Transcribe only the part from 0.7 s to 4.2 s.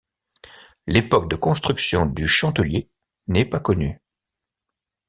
L'époque de construction du Chandelier n'est pas connue.